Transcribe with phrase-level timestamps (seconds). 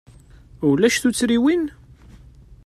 [0.67, 1.63] Ulac tuttriwin?